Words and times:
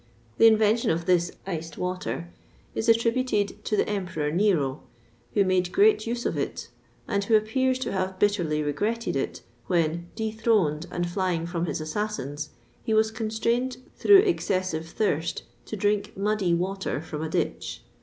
The 0.39 0.47
invention 0.47 0.89
of 0.89 1.05
this 1.05 1.31
iced 1.45 1.77
water 1.77 2.33
is 2.73 2.89
attributed 2.89 3.63
to 3.65 3.77
the 3.77 3.87
Emperor 3.87 4.31
Nero, 4.31 4.81
who 5.35 5.43
made 5.45 5.71
great 5.71 6.07
use 6.07 6.25
of 6.25 6.35
it; 6.35 6.69
and 7.07 7.23
who 7.23 7.35
appears 7.35 7.77
to 7.77 7.91
have 7.91 8.17
bitterly 8.17 8.63
regretted 8.63 9.15
it 9.15 9.43
when, 9.67 10.07
dethroned 10.15 10.87
and 10.89 11.07
flying 11.07 11.45
from 11.45 11.67
his 11.67 11.79
assassins, 11.79 12.49
he 12.81 12.95
was 12.95 13.11
constrained 13.11 13.77
through 13.95 14.21
excessive 14.23 14.87
thirst 14.89 15.43
to 15.65 15.75
drink 15.75 16.17
muddy 16.17 16.55
water 16.55 16.99
from 16.99 17.21
a 17.21 17.29
ditch. 17.29 17.83